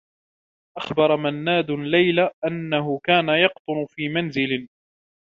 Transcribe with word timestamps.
أخبر 0.77 1.17
منّاد 1.17 1.71
ليلى 1.71 2.31
أنّه 2.45 2.99
كان 3.05 3.29
يقطن 3.29 3.85
في 3.95 4.09
منزل. 4.09 4.67